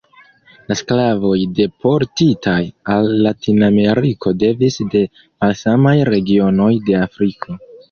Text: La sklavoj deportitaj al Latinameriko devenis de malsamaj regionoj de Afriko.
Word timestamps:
La 0.69 0.77
sklavoj 0.77 1.33
deportitaj 1.59 2.55
al 2.95 3.11
Latinameriko 3.27 4.35
devenis 4.47 4.81
de 4.97 5.05
malsamaj 5.45 5.95
regionoj 6.13 6.73
de 6.91 7.01
Afriko. 7.07 7.63